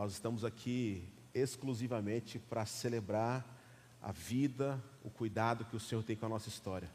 [0.00, 3.44] Nós estamos aqui exclusivamente para celebrar
[4.00, 6.90] a vida, o cuidado que o Senhor tem com a nossa história.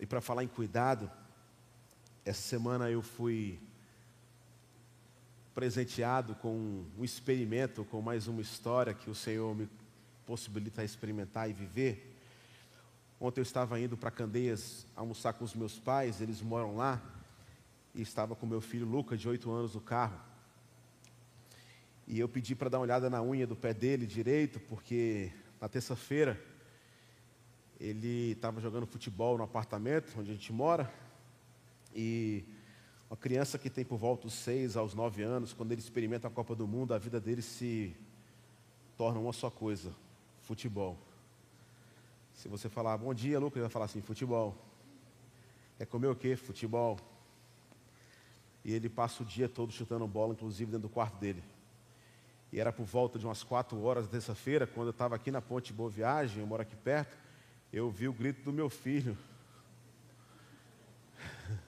[0.00, 1.10] E para falar em cuidado,
[2.24, 3.60] essa semana eu fui
[5.54, 9.68] presenteado com um experimento, com mais uma história que o Senhor me
[10.24, 12.16] possibilita experimentar e viver.
[13.20, 17.02] Ontem eu estava indo para Candeias almoçar com os meus pais, eles moram lá,
[17.94, 20.31] e estava com meu filho Lucas, de oito anos, no carro.
[22.06, 25.68] E eu pedi para dar uma olhada na unha do pé dele direito, porque na
[25.68, 26.40] terça-feira
[27.78, 30.92] ele estava jogando futebol no apartamento onde a gente mora.
[31.94, 32.44] E
[33.10, 36.30] uma criança que tem por volta dos seis aos nove anos, quando ele experimenta a
[36.30, 37.94] Copa do Mundo, a vida dele se
[38.96, 39.94] torna uma só coisa:
[40.42, 40.98] futebol.
[42.34, 44.56] Se você falar bom dia, Lucas, ele vai falar assim: futebol.
[45.76, 46.36] Quer comer o quê?
[46.36, 46.98] Futebol.
[48.64, 51.42] E ele passa o dia todo chutando bola, inclusive dentro do quarto dele.
[52.52, 55.72] E era por volta de umas quatro horas, terça-feira, quando eu estava aqui na Ponte
[55.72, 57.16] Boa Viagem, eu moro aqui perto,
[57.72, 59.16] eu vi o grito do meu filho.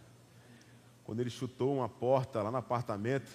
[1.05, 3.31] Quando ele chutou uma porta lá no apartamento,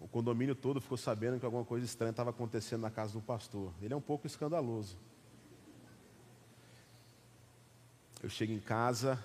[0.00, 3.72] o condomínio todo ficou sabendo que alguma coisa estranha estava acontecendo na casa do pastor.
[3.82, 4.96] Ele é um pouco escandaloso.
[8.22, 9.22] Eu chego em casa,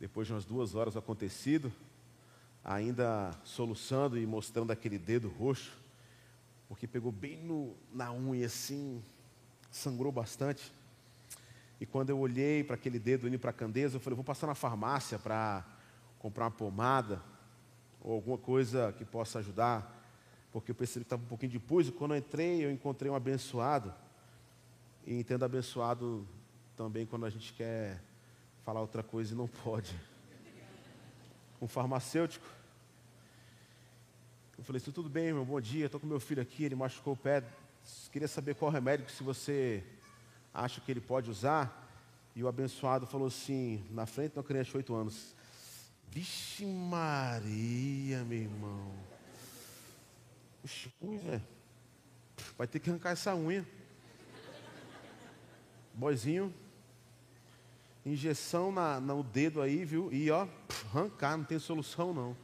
[0.00, 1.70] depois de umas duas horas acontecido,
[2.64, 5.76] ainda soluçando e mostrando aquele dedo roxo,
[6.66, 9.02] porque pegou bem no, na unha assim,
[9.70, 10.72] sangrou bastante.
[11.78, 14.46] E quando eu olhei para aquele dedo indo para a candeza, eu falei, vou passar
[14.46, 15.62] na farmácia para
[16.18, 17.20] comprar uma pomada
[18.00, 20.02] ou alguma coisa que possa ajudar,
[20.50, 23.10] porque eu percebi que estava um pouquinho de pus, e quando eu entrei, eu encontrei
[23.10, 23.92] um abençoado,
[25.06, 26.26] e entendo abençoado
[26.76, 28.00] também quando a gente quer
[28.62, 29.94] falar outra coisa e não pode
[31.64, 32.46] um farmacêutico.
[34.58, 37.14] Eu falei assim, tudo bem, meu, bom dia, estou com meu filho aqui, ele machucou
[37.14, 37.42] o pé,
[38.12, 39.82] queria saber qual remédio que se você
[40.52, 41.82] acha que ele pode usar.
[42.36, 45.34] E o abençoado falou assim, na frente de uma criança de 8 anos,
[46.10, 48.92] Vixe Maria, meu irmão.
[51.26, 51.40] É.
[52.56, 53.66] Vai ter que arrancar essa unha.
[55.92, 56.52] Boizinho,
[58.04, 60.12] injeção na, no dedo aí, viu?
[60.12, 60.46] E ó,
[60.92, 62.36] arrancar, não tem solução não.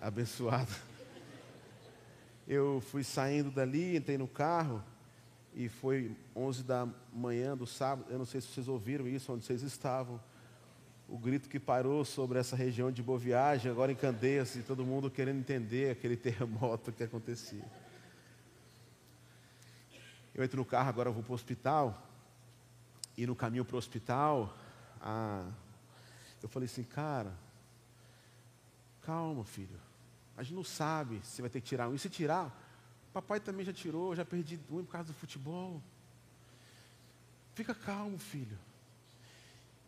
[0.00, 0.72] Abençoado.
[2.46, 4.82] Eu fui saindo dali, entrei no carro
[5.52, 8.06] e foi 11 da manhã do sábado.
[8.10, 10.20] Eu não sei se vocês ouviram isso, onde vocês estavam.
[11.08, 14.84] O grito que parou sobre essa região de Boa Viagem, agora em Candeias, e todo
[14.84, 17.64] mundo querendo entender aquele terremoto que acontecia.
[20.36, 22.06] Eu entro no carro, agora vou para o hospital.
[23.16, 24.54] E no caminho para o hospital,
[25.00, 25.48] ah,
[26.42, 27.32] eu falei assim, cara,
[29.00, 29.80] calma, filho.
[30.36, 31.94] A gente não sabe se vai ter que tirar um.
[31.94, 32.54] E se tirar,
[33.14, 35.82] papai também já tirou, já perdi um por causa do futebol.
[37.54, 38.58] Fica calmo, filho.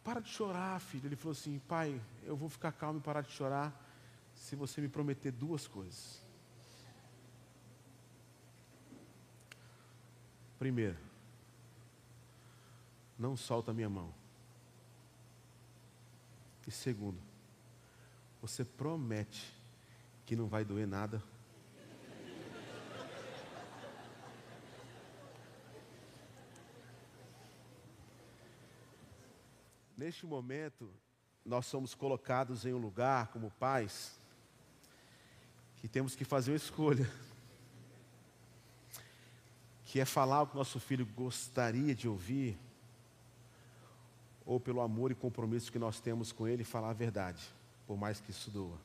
[0.02, 1.04] Para de chorar, filho.
[1.04, 3.70] Ele falou assim, pai, eu vou ficar calmo e parar de chorar
[4.34, 6.26] se você me prometer duas coisas.
[10.58, 10.98] Primeiro,
[13.16, 14.12] não solta a minha mão.
[16.66, 17.18] E segundo,
[18.42, 19.54] você promete
[20.26, 21.22] que não vai doer nada.
[29.96, 30.90] Neste momento,
[31.44, 34.18] nós somos colocados em um lugar como pais
[35.76, 37.08] que temos que fazer uma escolha
[39.88, 42.58] que é falar o que nosso filho gostaria de ouvir,
[44.44, 47.42] ou pelo amor e compromisso que nós temos com ele, falar a verdade,
[47.86, 48.76] por mais que isso doa.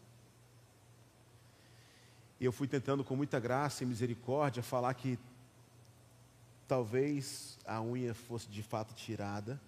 [2.39, 5.19] E eu fui tentando com muita graça e misericórdia falar que
[6.69, 9.59] talvez a unha fosse de fato tirada,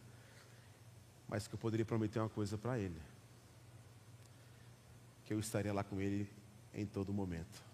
[1.27, 3.01] mas que eu poderia prometer uma coisa para ele:
[5.25, 6.29] que eu estaria lá com ele
[6.73, 7.64] em todo momento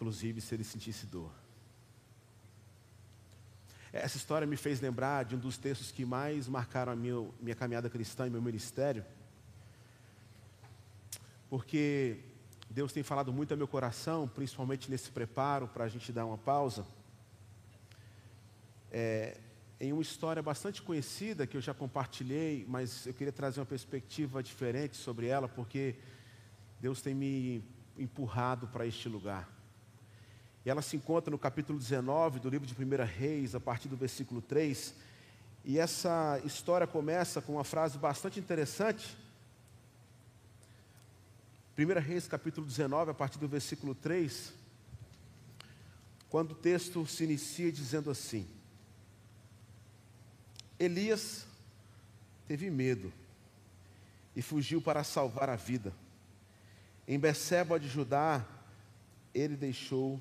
[0.00, 1.30] inclusive se ele sentisse dor.
[3.92, 7.54] Essa história me fez lembrar de um dos textos que mais marcaram a minha, minha
[7.54, 9.04] caminhada cristã e meu ministério,
[11.50, 12.20] porque
[12.70, 16.38] Deus tem falado muito ao meu coração, principalmente nesse preparo para a gente dar uma
[16.38, 16.86] pausa.
[18.90, 19.36] É,
[19.78, 24.42] em uma história bastante conhecida que eu já compartilhei, mas eu queria trazer uma perspectiva
[24.42, 25.96] diferente sobre ela, porque
[26.80, 27.62] Deus tem me
[27.98, 29.59] empurrado para este lugar.
[30.64, 33.96] E ela se encontra no capítulo 19 do livro de 1 Reis, a partir do
[33.96, 34.94] versículo 3.
[35.64, 39.16] E essa história começa com uma frase bastante interessante.
[41.78, 44.52] 1 Reis capítulo 19, a partir do versículo 3,
[46.28, 48.46] quando o texto se inicia dizendo assim:
[50.78, 51.46] Elias
[52.46, 53.10] teve medo
[54.36, 55.94] e fugiu para salvar a vida.
[57.08, 58.46] Em Beceba de Judá,
[59.34, 60.20] ele deixou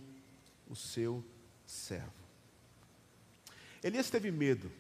[0.69, 1.24] o seu
[1.66, 2.13] servo.
[3.83, 4.71] Elias teve medo.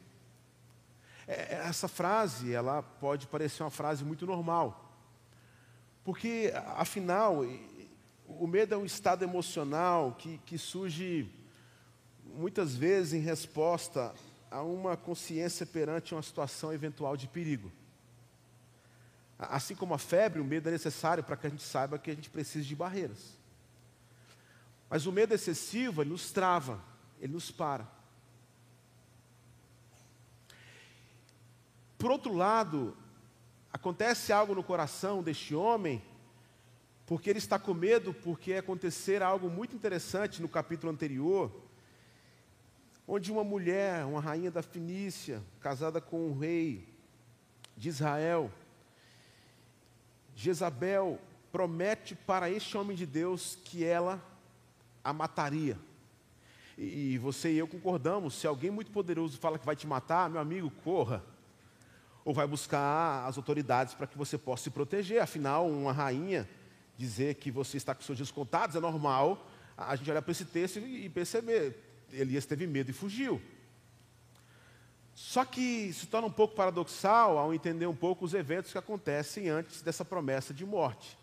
[1.27, 4.85] É, é, essa frase, ela pode parecer uma frase muito normal.
[6.03, 7.43] Porque, afinal,
[8.27, 11.31] o medo é um estado emocional que, que surge
[12.25, 14.13] muitas vezes em resposta
[14.51, 17.71] a uma consciência perante uma situação eventual de perigo.
[19.37, 22.15] Assim como a febre, o medo é necessário para que a gente saiba que a
[22.15, 23.38] gente precisa de barreiras.
[24.89, 26.83] Mas o medo excessivo, ele nos trava,
[27.19, 27.87] ele nos para.
[31.97, 32.97] Por outro lado,
[33.71, 36.01] acontece algo no coração deste homem,
[37.05, 41.51] porque ele está com medo, porque acontecer algo muito interessante no capítulo anterior,
[43.07, 46.87] onde uma mulher, uma rainha da Fenícia, casada com um rei
[47.75, 48.51] de Israel,
[50.35, 51.19] Jezabel
[51.51, 54.23] promete para este homem de Deus que ela
[55.03, 55.77] a mataria.
[56.77, 60.39] E você e eu concordamos: se alguém muito poderoso fala que vai te matar, meu
[60.39, 61.21] amigo, corra.
[62.23, 65.21] Ou vai buscar as autoridades para que você possa se proteger.
[65.21, 66.47] Afinal, uma rainha
[66.97, 69.45] dizer que você está com seus dias contados é normal.
[69.77, 71.77] A gente olhar para esse texto e perceber:
[72.13, 73.41] Elias teve medo e fugiu.
[75.13, 79.49] Só que se torna um pouco paradoxal ao entender um pouco os eventos que acontecem
[79.49, 81.18] antes dessa promessa de morte.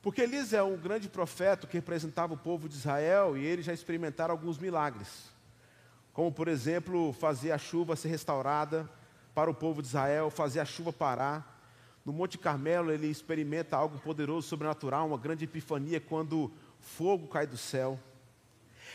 [0.00, 3.72] Porque Elias é um grande profeta que representava o povo de Israel e ele já
[3.72, 5.30] experimentaram alguns milagres.
[6.12, 8.88] Como, por exemplo, fazer a chuva ser restaurada
[9.34, 11.56] para o povo de Israel, fazer a chuva parar.
[12.04, 17.56] No Monte Carmelo, ele experimenta algo poderoso, sobrenatural, uma grande epifania quando fogo cai do
[17.56, 17.98] céu.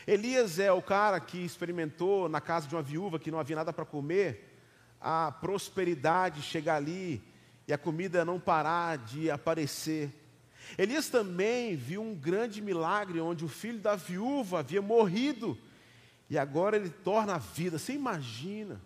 [0.07, 3.71] Elias é o cara que experimentou na casa de uma viúva que não havia nada
[3.71, 4.57] para comer,
[4.99, 7.21] a prosperidade chegar ali
[7.67, 10.22] e a comida não parar de aparecer.
[10.77, 15.57] Elias também viu um grande milagre onde o filho da viúva havia morrido
[16.30, 17.77] e agora ele torna a vida.
[17.77, 18.81] Você imagina?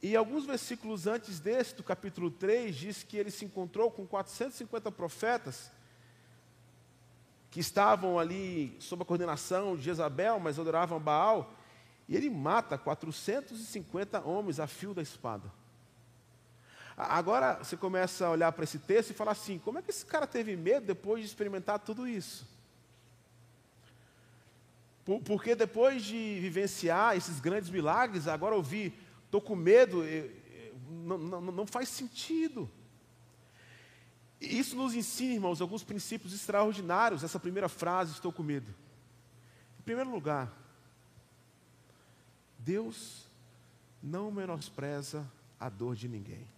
[0.00, 4.92] E alguns versículos antes desse, do capítulo 3, diz que ele se encontrou com 450
[4.92, 5.70] profetas
[7.50, 11.52] que estavam ali sob a coordenação de Jezabel, mas adoravam Baal,
[12.08, 15.52] e ele mata 450 homens a fio da espada.
[17.00, 20.04] Agora você começa a olhar para esse texto e falar assim: como é que esse
[20.04, 22.44] cara teve medo depois de experimentar tudo isso?
[25.24, 28.92] Porque depois de vivenciar esses grandes milagres, agora ouvir,
[29.24, 30.02] estou com medo,
[30.90, 32.68] não, não, não faz sentido.
[34.40, 38.74] Isso nos ensina, irmãos, alguns princípios extraordinários, essa primeira frase, estou com medo.
[39.78, 40.52] Em primeiro lugar,
[42.58, 43.24] Deus
[44.02, 45.24] não menospreza
[45.58, 46.57] a dor de ninguém.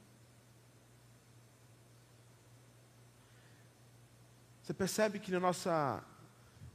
[4.70, 6.00] Você percebe que na nossa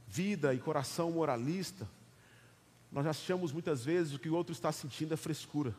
[0.06, 1.88] vida e coração moralista,
[2.92, 5.74] nós achamos muitas vezes o que o outro está sentindo é frescura.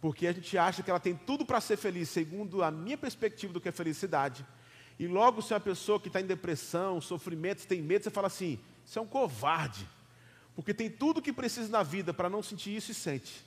[0.00, 3.52] Porque a gente acha que ela tem tudo para ser feliz, segundo a minha perspectiva
[3.52, 4.46] do que é felicidade.
[4.98, 8.28] E logo, se é uma pessoa que está em depressão, sofrimento, tem medo, você fala
[8.28, 9.86] assim: você é um covarde.
[10.56, 13.44] Porque tem tudo o que precisa na vida para não sentir isso e sente.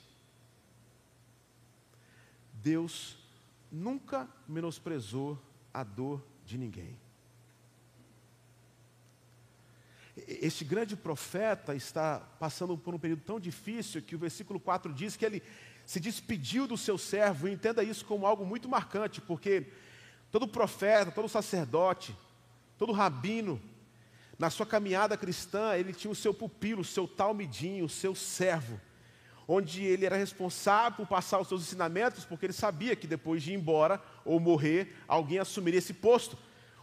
[2.52, 3.18] Deus
[3.68, 5.36] nunca menosprezou
[5.74, 6.98] a dor de ninguém.
[10.26, 15.14] Este grande profeta está passando por um período tão difícil que o versículo 4 diz
[15.14, 15.42] que ele
[15.84, 19.66] se despediu do seu servo, e entenda isso como algo muito marcante, porque
[20.30, 22.16] todo profeta, todo sacerdote,
[22.78, 23.60] todo rabino,
[24.38, 28.80] na sua caminhada cristã, ele tinha o seu pupilo, o seu talmidinho, o seu servo,
[29.46, 33.52] onde ele era responsável por passar os seus ensinamentos, porque ele sabia que depois de
[33.52, 36.36] ir embora ou morrer, alguém assumiria esse posto.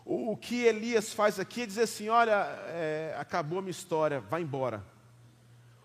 [0.03, 4.19] O, o que Elias faz aqui é dizer assim: olha, é, acabou a minha história,
[4.19, 4.83] vai embora.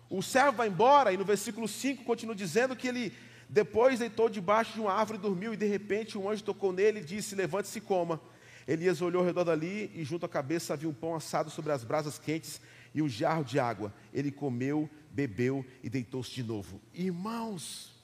[0.09, 3.13] O servo vai embora, e no versículo 5 continua dizendo que ele
[3.47, 6.99] depois deitou debaixo de uma árvore e dormiu, e de repente um anjo tocou nele
[6.99, 8.19] e disse: Levante-se e coma.
[8.67, 11.83] Elias olhou ao redor dali e junto à cabeça havia um pão assado sobre as
[11.83, 12.59] brasas quentes
[12.93, 13.93] e um jarro de água.
[14.13, 16.79] Ele comeu, bebeu e deitou-se de novo.
[16.93, 18.00] Irmãos,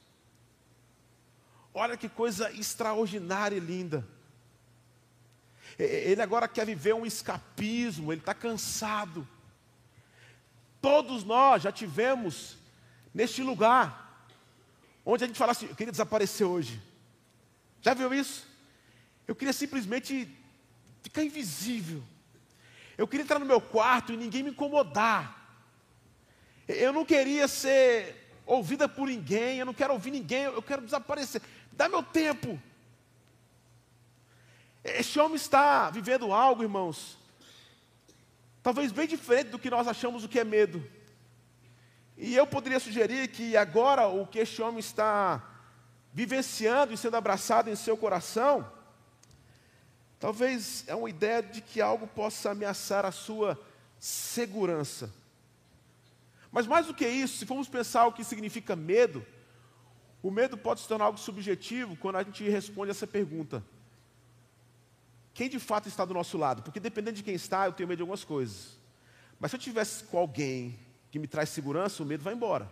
[1.77, 4.05] olha que coisa extraordinária e linda.
[5.77, 9.27] Ele agora quer viver um escapismo, ele está cansado.
[10.81, 12.57] Todos nós já tivemos
[13.13, 14.27] neste lugar,
[15.05, 16.81] onde a gente fala assim: eu queria desaparecer hoje.
[17.79, 18.47] Já viu isso?
[19.27, 20.27] Eu queria simplesmente
[21.03, 22.03] ficar invisível.
[22.97, 25.35] Eu queria entrar no meu quarto e ninguém me incomodar.
[26.67, 31.41] Eu não queria ser ouvida por ninguém, eu não quero ouvir ninguém, eu quero desaparecer.
[31.77, 32.59] Dá meu tempo.
[34.83, 37.19] Este homem está vivendo algo, irmãos,
[38.63, 40.83] talvez bem diferente do que nós achamos o que é medo.
[42.17, 45.47] E eu poderia sugerir que agora o que este homem está
[46.11, 48.67] vivenciando e sendo abraçado em seu coração,
[50.19, 53.55] talvez é uma ideia de que algo possa ameaçar a sua
[53.99, 55.13] segurança.
[56.51, 59.23] Mas mais do que isso, se formos pensar o que significa medo,
[60.27, 63.63] o medo pode se tornar algo subjetivo quando a gente responde essa pergunta:
[65.33, 66.61] quem de fato está do nosso lado?
[66.61, 68.77] Porque dependendo de quem está, eu tenho medo de algumas coisas.
[69.39, 70.77] Mas se eu tivesse com alguém
[71.09, 72.69] que me traz segurança, o medo vai embora.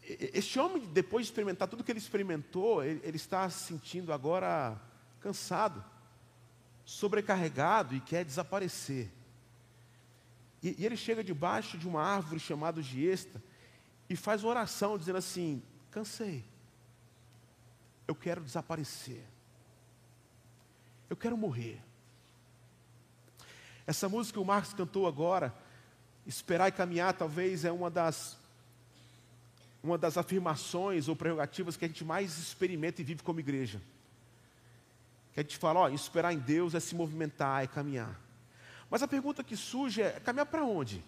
[0.00, 4.80] Este homem, depois de experimentar tudo que ele experimentou, ele, ele está se sentindo agora
[5.18, 5.84] cansado,
[6.84, 9.10] sobrecarregado e quer desaparecer.
[10.62, 13.42] E, e ele chega debaixo de uma árvore chamada giesta
[14.12, 16.44] e faz uma oração dizendo assim: cansei,
[18.06, 19.24] eu quero desaparecer,
[21.08, 21.82] eu quero morrer.
[23.86, 25.54] Essa música que o Marcos cantou agora,
[26.26, 28.36] Esperar e Caminhar, talvez é uma das,
[29.82, 33.80] uma das afirmações ou prerrogativas que a gente mais experimenta e vive como igreja.
[35.32, 38.20] Que a gente fala, ó, esperar em Deus é se movimentar, é caminhar.
[38.90, 41.02] Mas a pergunta que surge é: caminhar para onde?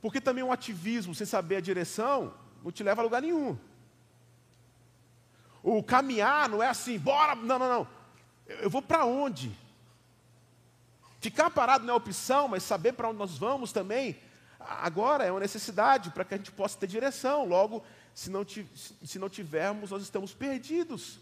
[0.00, 3.56] Porque também um ativismo sem saber a direção não te leva a lugar nenhum.
[5.62, 7.88] O caminhar não é assim, bora, não, não, não.
[8.46, 9.52] Eu vou para onde?
[11.20, 14.16] Ficar parado não é opção, mas saber para onde nós vamos também,
[14.60, 17.44] agora é uma necessidade para que a gente possa ter direção.
[17.44, 17.82] Logo,
[18.14, 21.18] se não, se não tivermos, nós estamos perdidos.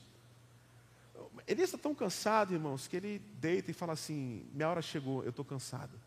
[1.46, 5.30] Ele está tão cansado, irmãos, que ele deita e fala assim: minha hora chegou, eu
[5.30, 5.98] estou cansado.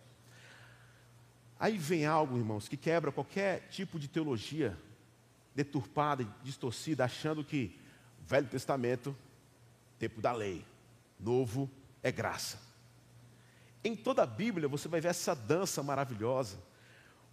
[1.59, 4.77] Aí vem algo, irmãos, que quebra qualquer tipo de teologia
[5.55, 7.79] deturpada, distorcida, achando que
[8.27, 9.15] Velho Testamento,
[9.97, 10.63] tempo da lei,
[11.19, 11.69] novo
[12.03, 12.59] é graça.
[13.83, 16.59] Em toda a Bíblia você vai ver essa dança maravilhosa,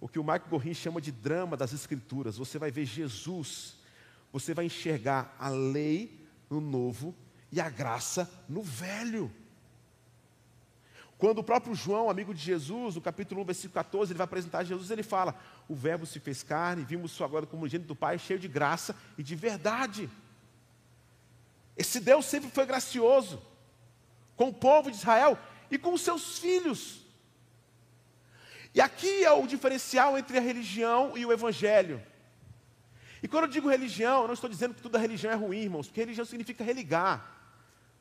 [0.01, 2.37] o que o Marco Gorrin chama de drama das Escrituras.
[2.39, 3.77] Você vai ver Jesus,
[4.33, 7.15] você vai enxergar a lei no novo
[7.53, 9.31] e a graça no velho.
[11.19, 14.65] Quando o próprio João, amigo de Jesus, no capítulo 1, versículo 14, ele vai apresentar
[14.65, 15.35] Jesus, ele fala:
[15.69, 18.97] O Verbo se fez carne, vimos sua agora como gênero do Pai, cheio de graça
[19.17, 20.11] e de verdade.
[21.77, 23.41] Esse Deus sempre foi gracioso
[24.37, 25.39] com o povo de Israel
[25.71, 27.01] e com os seus filhos.
[28.75, 32.03] E aqui é o diferencial entre a religião e o evangelho.
[33.23, 35.87] E quando eu digo religião, eu não estou dizendo que toda religião é ruim, irmãos,
[35.87, 37.33] porque religião significa religar.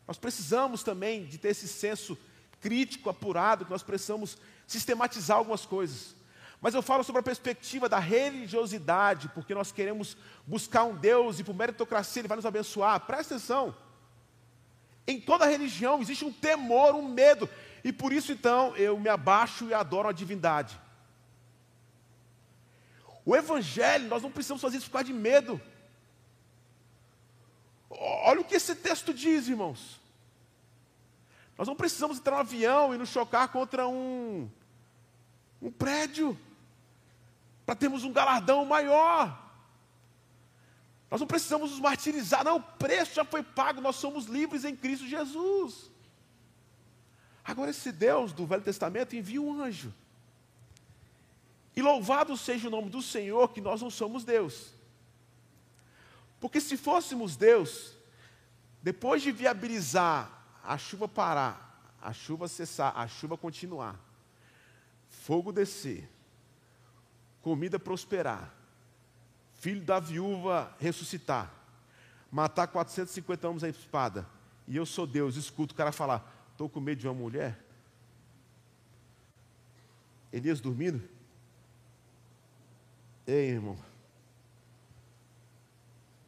[0.08, 2.18] Nós precisamos também de ter esse senso
[2.64, 6.16] crítico, apurado, que nós precisamos sistematizar algumas coisas.
[6.62, 10.16] Mas eu falo sobre a perspectiva da religiosidade, porque nós queremos
[10.48, 13.02] buscar um Deus e por meritocracia Ele vai nos abençoar.
[13.02, 13.76] Presta atenção.
[15.06, 17.50] Em toda religião existe um temor, um medo.
[17.84, 20.80] E por isso então eu me abaixo e adoro a divindade.
[23.26, 25.62] O Evangelho, nós não precisamos fazer isso por causa de medo.
[27.90, 30.00] Olha o que esse texto diz, irmãos.
[31.58, 34.50] Nós não precisamos entrar no avião e nos chocar contra um,
[35.62, 36.38] um prédio
[37.66, 39.42] para termos um galardão maior.
[41.10, 44.76] Nós não precisamos nos martirizar, não, o preço já foi pago, nós somos livres em
[44.76, 45.92] Cristo Jesus.
[47.44, 49.94] Agora, esse Deus do Velho Testamento envia um anjo.
[51.76, 54.74] E louvado seja o nome do Senhor, que nós não somos Deus.
[56.40, 57.94] Porque se fôssemos Deus,
[58.82, 64.00] depois de viabilizar a chuva parar, a chuva cessar, a chuva continuar,
[65.10, 66.10] fogo descer,
[67.42, 68.54] comida prosperar,
[69.56, 71.52] filho da viúva ressuscitar,
[72.32, 74.28] matar 450 homens à espada,
[74.68, 77.60] e eu sou Deus, escuto o cara falar: estou com medo de uma mulher.
[80.32, 81.08] Elias dormindo?
[83.28, 83.78] Ei, irmão,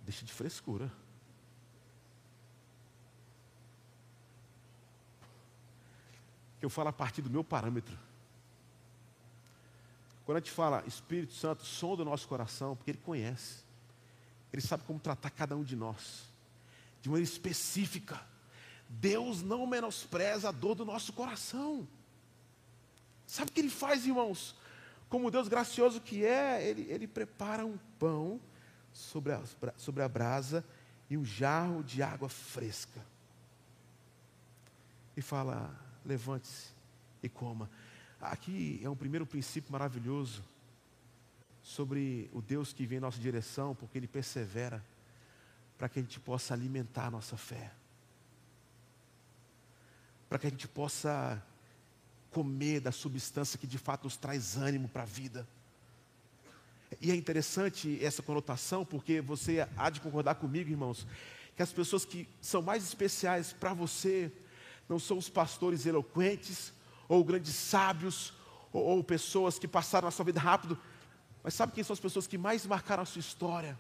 [0.04, 0.92] deixa de frescura.
[6.65, 7.98] Eu falo a partir do meu parâmetro.
[10.25, 13.63] Quando a gente fala Espírito Santo, som do nosso coração, porque Ele conhece,
[14.51, 16.24] Ele sabe como tratar cada um de nós,
[17.01, 18.19] de maneira específica.
[18.89, 21.88] Deus não menospreza a dor do nosso coração.
[23.27, 24.55] Sabe o que Ele faz, irmãos?
[25.10, 28.39] como Deus gracioso que é, ele, ele prepara um pão
[28.91, 29.41] sobre a,
[29.77, 30.62] sobre a brasa
[31.10, 33.00] e um jarro de água fresca.
[35.15, 35.74] E fala:
[36.05, 36.69] levante-se
[37.21, 37.69] e coma.
[38.21, 40.43] Aqui é um primeiro princípio maravilhoso
[41.62, 44.83] sobre o Deus que vem em nossa direção, porque Ele persevera
[45.77, 47.71] para que a gente possa alimentar a nossa fé,
[50.29, 51.43] para que a gente possa
[52.31, 55.47] comer da substância que de fato nos traz ânimo para a vida.
[57.01, 61.05] E é interessante essa conotação, porque você há de concordar comigo, irmãos,
[61.55, 64.31] que as pessoas que são mais especiais para você
[64.88, 66.74] não são os pastores eloquentes,
[67.08, 68.34] ou grandes sábios,
[68.72, 70.77] ou, ou, pessoas que passaram a sua vida rápido,
[71.44, 73.77] mas sabe quem são as pessoas que mais marcaram a sua história?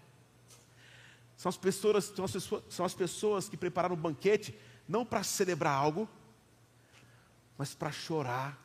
[1.35, 4.57] São as pessoas, são as pessoas, são as pessoas que prepararam o banquete,
[4.87, 6.07] não para celebrar algo,
[7.57, 8.59] mas para chorar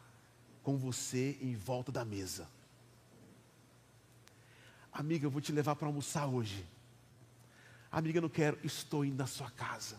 [0.62, 2.48] com você em volta da mesa.
[4.92, 6.66] Amiga, eu vou te levar para almoçar hoje.
[7.90, 9.98] Amiga, eu não quero, estou indo na sua casa.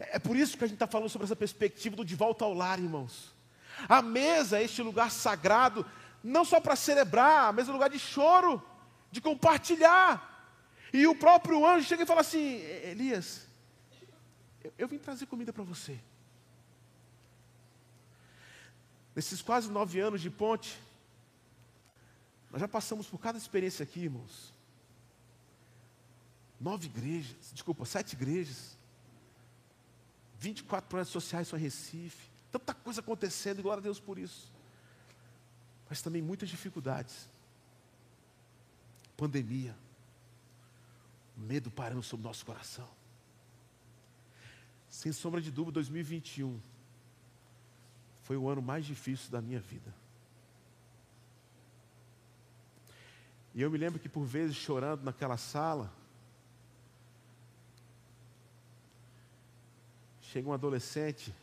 [0.00, 2.54] É, por isso que a gente está falando sobre essa perspectiva do de volta ao
[2.54, 3.34] lar, irmãos.
[3.86, 5.84] A mesa é este lugar sagrado,
[6.24, 8.62] não só para celebrar, mas é um lugar de choro,
[9.12, 10.26] de compartilhar.
[10.92, 13.46] E o próprio anjo chega e fala assim: Elias,
[14.64, 16.00] eu, eu vim trazer comida para você.
[19.14, 20.80] Nesses quase nove anos de ponte,
[22.50, 24.54] nós já passamos por cada experiência aqui, irmãos.
[26.58, 28.79] Nove igrejas, desculpa, sete igrejas.
[30.40, 32.30] 24 projetos sociais só em Recife.
[32.50, 34.50] Tanta coisa acontecendo, e glória a Deus por isso.
[35.88, 37.28] Mas também muitas dificuldades.
[39.16, 39.76] Pandemia.
[41.36, 42.88] Medo parando sobre o nosso coração.
[44.88, 46.58] Sem sombra de dúvida, 2021
[48.22, 49.94] foi o ano mais difícil da minha vida.
[53.54, 55.92] E eu me lembro que por vezes chorando naquela sala,
[60.30, 61.34] chega um adolescente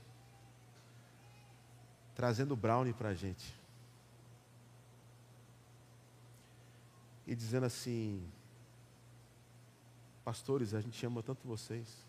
[2.15, 3.54] trazendo brownie para a gente.
[7.26, 8.26] E dizendo assim,
[10.23, 12.06] pastores, a gente ama tanto vocês.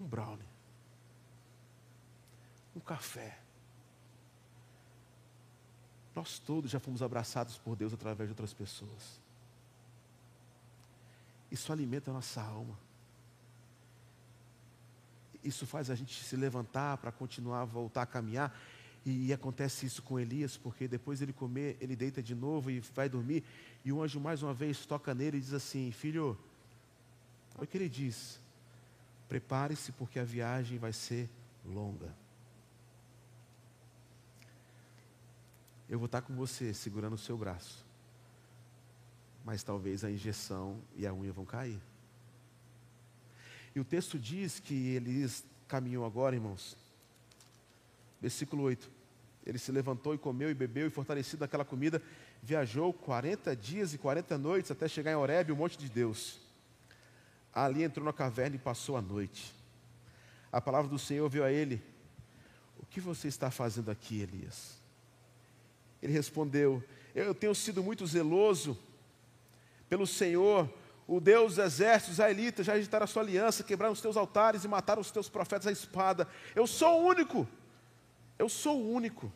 [0.00, 0.44] Um brownie.
[2.74, 3.38] Um café.
[6.12, 9.23] Nós todos já fomos abraçados por Deus através de outras pessoas.
[11.54, 12.76] Isso alimenta a nossa alma.
[15.42, 18.52] Isso faz a gente se levantar para continuar, voltar a caminhar.
[19.06, 22.80] E, e, acontece isso com Elias, porque depois ele comer, ele deita de novo e
[22.80, 23.44] vai dormir.
[23.84, 26.36] E o anjo mais uma vez toca nele e diz assim: Filho,
[27.54, 28.40] olha o que ele diz.
[29.28, 31.30] Prepare-se, porque a viagem vai ser
[31.64, 32.12] longa.
[35.88, 37.84] eu vou estar com você segurando o seu braço.
[39.44, 41.78] Mas talvez a injeção e a unha vão cair.
[43.74, 46.76] E o texto diz que Elias caminhou agora, irmãos.
[48.20, 48.90] Versículo 8.
[49.44, 52.00] Ele se levantou e comeu e bebeu, e fortalecido daquela comida,
[52.42, 56.40] viajou 40 dias e 40 noites até chegar em Horebe, o monte de Deus.
[57.52, 59.52] Ali entrou na caverna e passou a noite.
[60.50, 61.82] A palavra do Senhor veio a ele:
[62.78, 64.78] O que você está fazendo aqui, Elias?
[66.02, 66.82] Ele respondeu:
[67.14, 68.78] Eu tenho sido muito zeloso
[69.94, 70.68] pelo Senhor,
[71.06, 74.64] o Deus dos exércitos, a elita, já agitaram a sua aliança, quebraram os teus altares
[74.64, 76.26] e mataram os teus profetas à espada.
[76.52, 77.46] Eu sou o único,
[78.36, 79.32] eu sou o único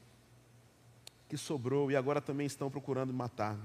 [1.28, 3.62] que sobrou e agora também estão procurando matar-me.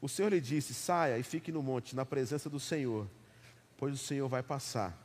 [0.00, 3.06] O Senhor lhe disse: Saia e fique no monte, na presença do Senhor,
[3.76, 4.96] pois o Senhor vai passar.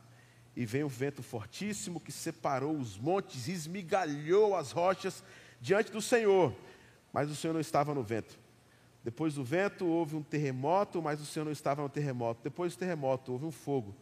[0.56, 5.22] E veio um vento fortíssimo que separou os montes e esmigalhou as rochas
[5.60, 6.54] diante do Senhor
[7.14, 8.36] mas o Senhor não estava no vento.
[9.04, 12.40] Depois do vento houve um terremoto, mas o Senhor não estava no terremoto.
[12.42, 13.94] Depois do terremoto houve um fogo,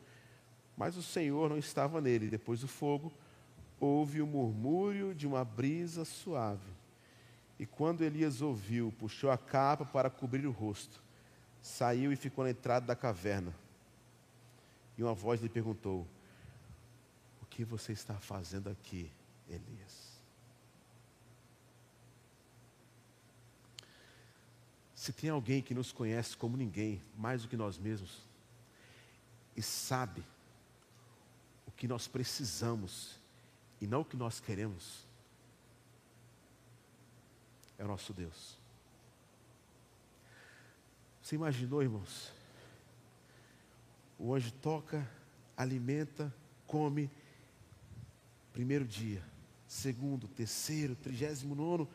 [0.76, 2.30] mas o Senhor não estava nele.
[2.30, 3.12] Depois do fogo
[3.80, 6.70] houve o um murmúrio de uma brisa suave.
[7.58, 11.02] E quando Elias ouviu, puxou a capa para cobrir o rosto,
[11.60, 13.52] saiu e ficou na entrada da caverna.
[14.96, 16.06] E uma voz lhe perguntou:
[17.42, 19.10] O que você está fazendo aqui,
[19.48, 20.11] Elias?
[25.02, 28.20] Se tem alguém que nos conhece como ninguém, mais do que nós mesmos,
[29.56, 30.22] e sabe
[31.66, 33.18] o que nós precisamos
[33.80, 35.04] e não o que nós queremos,
[37.76, 38.56] é o nosso Deus.
[41.20, 42.32] Você imaginou, irmãos?
[44.16, 45.04] O anjo toca,
[45.56, 46.32] alimenta,
[46.64, 47.10] come.
[48.52, 49.20] Primeiro dia,
[49.66, 51.88] segundo, terceiro, trigésimo nono,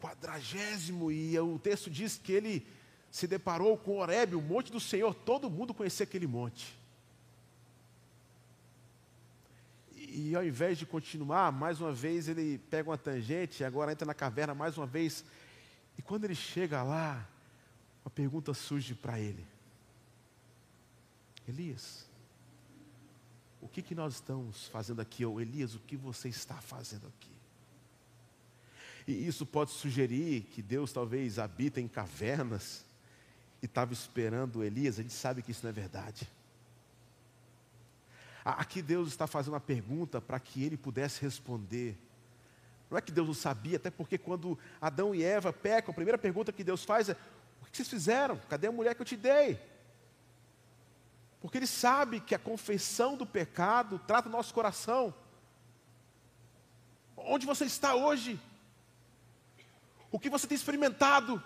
[0.00, 2.66] quadragésimo, e o texto diz que ele
[3.10, 6.76] se deparou com Horebe, o monte do Senhor, todo mundo conhecia aquele monte.
[9.96, 14.14] E, ao invés de continuar, mais uma vez ele pega uma tangente, agora entra na
[14.14, 15.24] caverna mais uma vez,
[15.96, 17.28] e quando ele chega lá,
[18.04, 19.46] uma pergunta surge para ele:
[21.46, 22.06] Elias,
[23.60, 25.24] o que, que nós estamos fazendo aqui?
[25.24, 27.37] Ou Elias, o que você está fazendo aqui?
[29.08, 32.84] E isso pode sugerir que Deus talvez habita em cavernas
[33.62, 36.28] e estava esperando Elias, a gente sabe que isso não é verdade.
[38.44, 41.96] Aqui Deus está fazendo uma pergunta para que ele pudesse responder.
[42.90, 46.18] Não é que Deus não sabia, até porque quando Adão e Eva pecam, a primeira
[46.18, 47.16] pergunta que Deus faz é:
[47.62, 48.38] O que vocês fizeram?
[48.46, 49.58] Cadê a mulher que eu te dei?
[51.40, 55.14] Porque Ele sabe que a confissão do pecado trata o nosso coração.
[57.16, 58.38] Onde você está hoje?
[60.10, 61.42] O que você tem experimentado?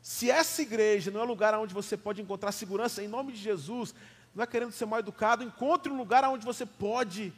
[0.00, 3.38] Se essa igreja não é um lugar onde você pode encontrar segurança, em nome de
[3.38, 3.94] Jesus,
[4.34, 7.32] não é querendo ser mal educado, encontre um lugar onde você pode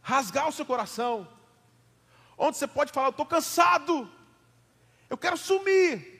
[0.00, 1.28] rasgar o seu coração,
[2.38, 4.10] onde você pode falar: Eu estou cansado,
[5.10, 6.16] eu quero sumir.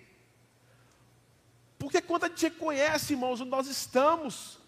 [1.79, 4.59] Porque quando a gente reconhece, irmãos, onde nós estamos,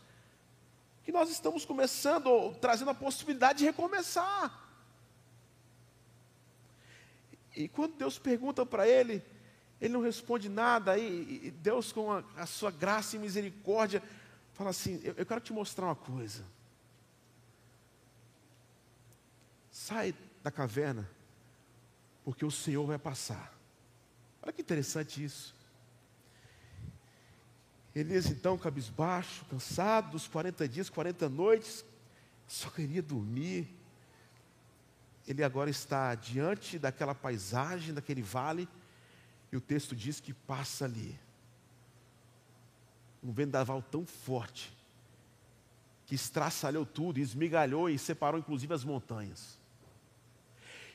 [1.04, 4.69] que nós estamos começando, trazendo a possibilidade de recomeçar.
[7.54, 9.22] E quando Deus pergunta para ele,
[9.80, 14.02] ele não responde nada, aí Deus, com a, a sua graça e misericórdia,
[14.52, 16.44] fala assim: eu, eu quero te mostrar uma coisa.
[19.70, 21.08] Sai da caverna,
[22.24, 23.54] porque o Senhor vai passar.
[24.42, 25.54] Olha que interessante isso.
[27.94, 31.84] Elias então, cabisbaixo, cansado dos 40 dias, 40 noites,
[32.46, 33.79] só queria dormir.
[35.26, 38.68] Ele agora está diante daquela paisagem, daquele vale,
[39.52, 41.18] e o texto diz que passa ali
[43.22, 44.72] um vendaval tão forte
[46.06, 49.58] que estraçalhou tudo, esmigalhou e separou inclusive as montanhas.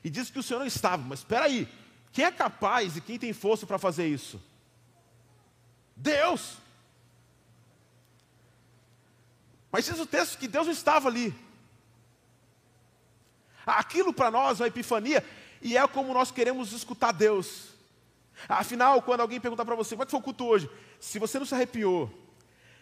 [0.04, 1.70] E diz que o Senhor não estava, mas espera aí,
[2.12, 4.42] quem é capaz e quem tem força para fazer isso?
[5.96, 6.58] Deus.
[9.72, 11.34] Mas diz o texto que Deus não estava ali.
[13.66, 15.24] Aquilo para nós é uma epifania,
[15.62, 17.70] e é como nós queremos escutar Deus.
[18.48, 20.70] Afinal, quando alguém perguntar para você, como é que foi o culto hoje?
[21.00, 22.12] Se você não se arrepiou,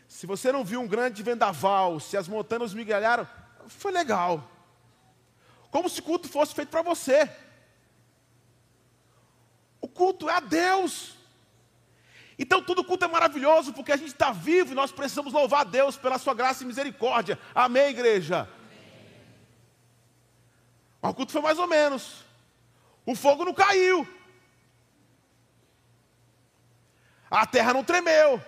[0.08, 3.28] se você não viu um grande vendaval, se as montanhas migalharam,
[3.68, 4.50] foi legal.
[5.72, 7.30] Como se o culto fosse feito para você.
[9.82, 11.16] O culto é a Deus.
[12.38, 15.64] Então tudo culto é maravilhoso, porque a gente está vivo e nós precisamos louvar a
[15.64, 17.40] Deus pela sua graça e misericórdia.
[17.54, 18.50] Amém, igreja?
[21.04, 22.24] Mas o culto foi mais ou menos.
[23.06, 24.08] O fogo não caiu.
[27.30, 28.42] A terra não tremeu.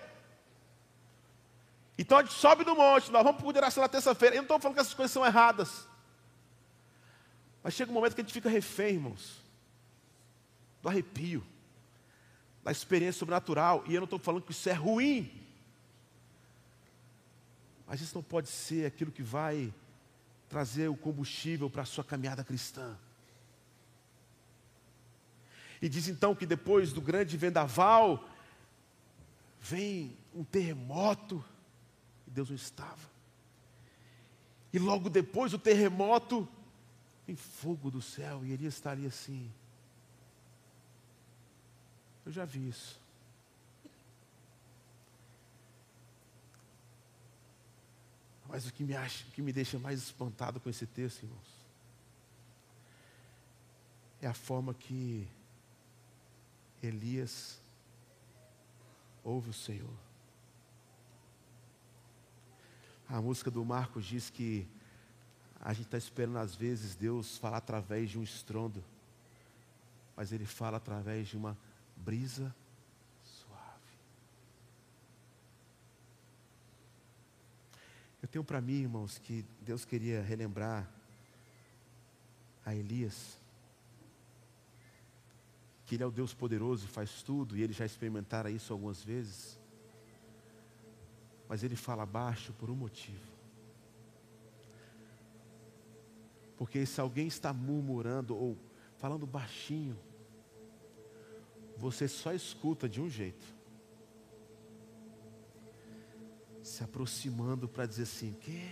[1.97, 4.35] Então a gente sobe do monte, nós vamos para o na terça-feira.
[4.35, 5.85] Eu não estou falando que essas coisas são erradas.
[7.61, 9.41] Mas chega um momento que a gente fica refém, irmãos.
[10.81, 11.45] Do arrepio
[12.63, 13.83] da experiência sobrenatural.
[13.85, 15.45] E eu não estou falando que isso é ruim.
[17.85, 19.73] Mas isso não pode ser aquilo que vai
[20.49, 22.97] trazer o combustível para a sua caminhada cristã.
[25.81, 28.27] E diz então que depois do grande vendaval,
[29.59, 31.43] vem um terremoto,
[32.27, 33.09] e Deus não estava.
[34.71, 36.47] E logo depois do terremoto,
[37.25, 39.51] vem fogo do céu, e ele estaria assim.
[42.25, 43.04] Eu já vi isso.
[48.55, 51.65] Mas o que me, acha, o que me deixa mais espantado com esse texto, irmãos,
[54.21, 55.27] é a forma que
[56.81, 57.59] Elias
[59.25, 59.93] ouve o Senhor.
[63.09, 64.65] A música do Marcos diz que
[65.59, 68.81] a gente está esperando às vezes Deus falar através de um estrondo,
[70.15, 71.57] mas Ele fala através de uma
[71.97, 72.55] brisa
[73.21, 73.97] suave.
[78.25, 80.89] Eu tenho para mim, irmãos, que Deus queria relembrar
[82.65, 83.37] a Elias
[85.85, 89.03] que Ele é o Deus poderoso e faz tudo, e ele já experimentara isso algumas
[89.03, 89.59] vezes.
[91.47, 93.31] Mas ele fala baixo por um motivo.
[96.57, 98.57] Porque se alguém está murmurando ou
[98.97, 99.95] falando baixinho,
[101.77, 103.54] você só escuta de um jeito.
[106.65, 108.71] Se aproximando para dizer assim: quê?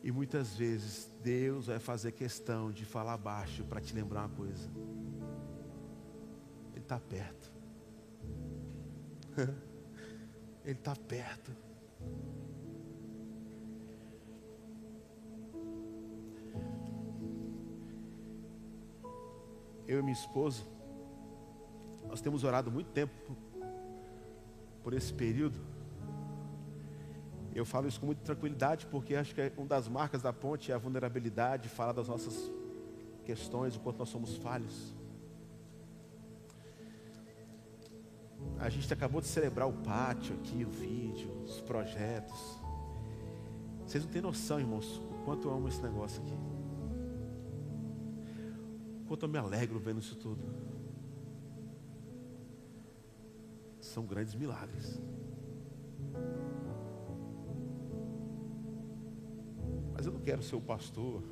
[0.00, 4.70] E muitas vezes Deus vai fazer questão de falar baixo para te lembrar uma coisa.
[6.70, 7.52] Ele está perto.
[10.64, 11.50] Ele está perto.
[19.88, 20.62] Eu e minha esposa,
[22.06, 23.51] nós temos orado muito tempo
[24.82, 25.58] por esse período.
[27.54, 30.72] Eu falo isso com muita tranquilidade, porque acho que é uma das marcas da ponte
[30.72, 32.50] é a vulnerabilidade, falar das nossas
[33.24, 34.94] questões, o quanto nós somos falhos.
[38.58, 42.58] A gente acabou de celebrar o pátio aqui, o vídeo, os projetos.
[43.86, 46.38] Vocês não têm noção, irmãos, o quanto eu amo esse negócio aqui.
[49.02, 50.71] O quanto eu me alegro vendo isso tudo.
[53.92, 54.98] São grandes milagres.
[59.92, 61.22] Mas eu não quero ser o pastor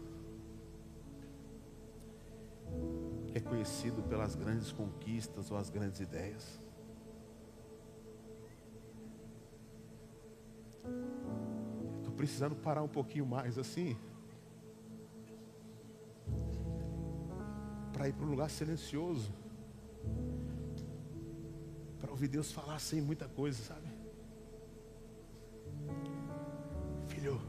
[3.29, 6.61] que é conhecido pelas grandes conquistas ou as grandes ideias.
[11.97, 13.97] Estou precisando parar um pouquinho mais assim.
[17.91, 19.33] Para ir para um lugar silencioso.
[22.01, 23.89] Para ouvir Deus falar sem muita coisa, sabe?
[27.09, 27.41] Filho,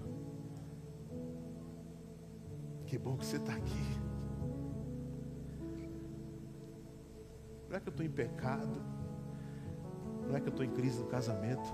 [2.86, 4.02] que bom que você está aqui.
[7.70, 8.76] Não é que eu estou em pecado.
[10.28, 11.72] Não é que eu estou em crise no casamento.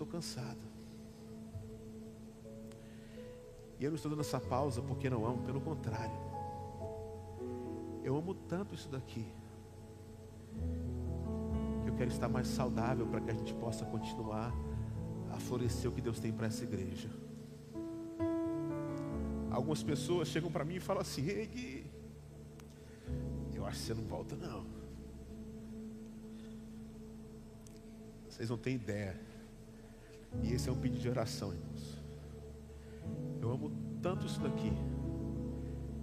[0.00, 0.60] estou cansado.
[3.78, 6.29] E eu não estou dando essa pausa porque não amo, pelo contrário.
[8.10, 9.24] Eu amo tanto isso daqui.
[11.86, 14.52] Eu quero estar mais saudável para que a gente possa continuar
[15.30, 17.08] a florescer o que Deus tem para essa igreja.
[19.48, 21.86] Algumas pessoas chegam para mim e falam assim: Ei, Gui,
[23.54, 24.66] eu acho que você não volta, não.
[28.28, 29.20] Vocês não têm ideia
[30.42, 32.02] e esse é um pedido de oração, irmãos.
[33.40, 33.70] Eu amo
[34.02, 34.72] tanto isso daqui.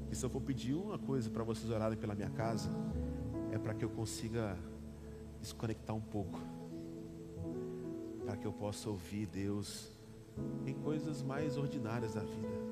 [0.10, 2.70] Que se eu for pedir uma coisa para vocês orarem pela minha casa,
[3.52, 4.58] é para que eu consiga
[5.42, 6.40] desconectar um pouco.
[8.26, 9.92] Para que eu possa ouvir Deus
[10.66, 12.68] em coisas mais ordinárias da vida.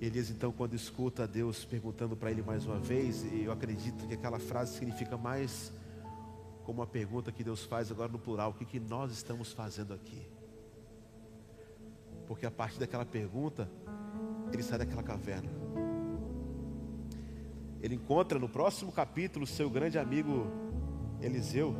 [0.00, 4.14] Elias então quando escuta Deus perguntando para ele mais uma vez, e eu acredito que
[4.14, 5.72] aquela frase significa mais
[6.64, 9.94] como a pergunta que Deus faz agora no plural: o que, que nós estamos fazendo
[9.94, 10.35] aqui?
[12.26, 13.70] Porque a partir daquela pergunta,
[14.52, 15.50] ele sai daquela caverna.
[17.80, 20.46] Ele encontra no próximo capítulo seu grande amigo
[21.20, 21.74] Eliseu,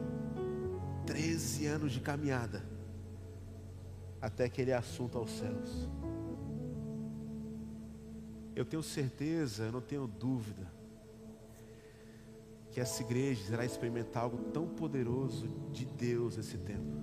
[1.07, 2.65] 13 anos de caminhada,
[4.21, 5.89] até que ele é assunto aos céus.
[8.55, 10.71] Eu tenho certeza, eu não tenho dúvida,
[12.71, 16.97] que essa igreja irá experimentar algo tão poderoso de Deus nesse tempo.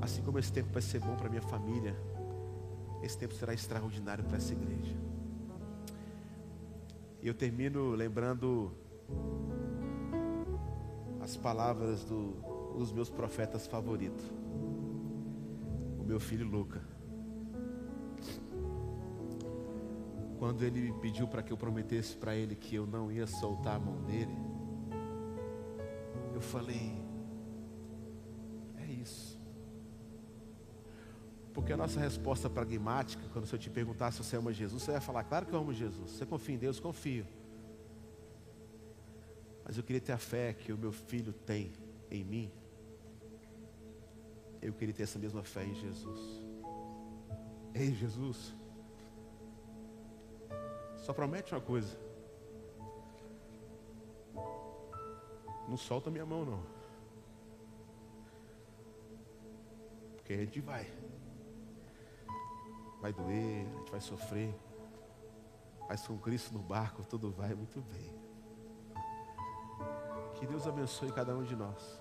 [0.00, 1.96] Assim como esse tempo vai ser bom para minha família,
[3.02, 4.96] esse tempo será extraordinário para essa igreja.
[7.22, 8.72] E eu termino lembrando
[11.20, 12.32] as palavras do,
[12.76, 14.24] dos meus profetas favoritos.
[15.98, 16.80] O meu filho Luca.
[20.38, 23.78] Quando ele pediu para que eu prometesse para ele que eu não ia soltar a
[23.78, 24.36] mão dele,
[26.34, 27.05] eu falei:
[31.56, 35.00] Porque a nossa resposta pragmática, quando eu te perguntar se você ama Jesus, você vai
[35.00, 36.10] falar: claro que eu amo Jesus.
[36.10, 36.78] Você confia em Deus?
[36.78, 37.26] Confio.
[39.64, 41.72] Mas eu queria ter a fé que o meu filho tem
[42.10, 42.52] em mim.
[44.60, 46.42] Eu queria ter essa mesma fé em Jesus.
[47.74, 48.54] Ei, Jesus.
[50.98, 51.98] Só promete uma coisa.
[55.66, 56.62] Não solta minha mão não.
[60.16, 61.05] Porque a gente vai.
[63.00, 64.54] Vai doer, a gente vai sofrer.
[65.88, 68.14] Mas com Cristo no barco tudo vai muito bem.
[70.34, 72.00] Que Deus abençoe cada um de nós.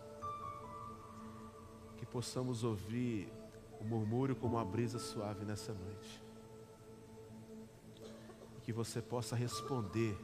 [1.97, 3.31] Que possamos ouvir
[3.79, 6.25] o murmúrio como uma brisa suave nessa noite
[8.65, 10.17] que você possa responder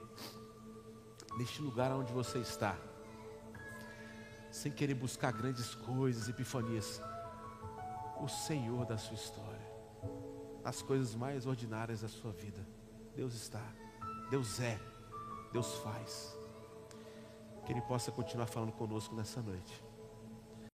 [1.37, 2.75] neste lugar onde você está,
[4.49, 6.99] sem querer buscar grandes coisas, epifanias,
[8.19, 9.60] o Senhor da sua história,
[10.63, 12.65] as coisas mais ordinárias da sua vida.
[13.15, 13.63] Deus está,
[14.29, 14.79] Deus é,
[15.51, 16.37] Deus faz.
[17.65, 19.83] que Ele possa continuar falando conosco nessa noite.